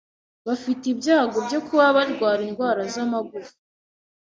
[0.47, 3.53] bafite ibyago byo kuba barwara indwara z’amagufa